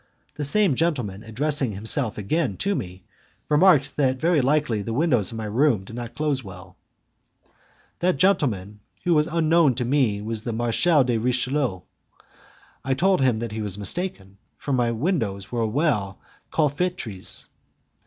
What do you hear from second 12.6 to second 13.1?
I